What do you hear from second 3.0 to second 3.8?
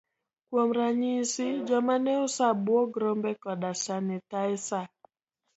rombe koda